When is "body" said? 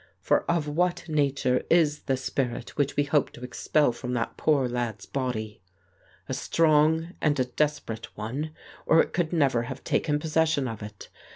5.05-5.61